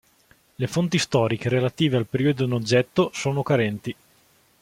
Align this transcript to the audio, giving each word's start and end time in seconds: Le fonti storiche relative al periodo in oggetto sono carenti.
Le 0.55 0.65
fonti 0.65 0.97
storiche 0.97 1.47
relative 1.47 1.95
al 1.95 2.07
periodo 2.07 2.45
in 2.45 2.53
oggetto 2.53 3.11
sono 3.13 3.43
carenti. 3.43 3.95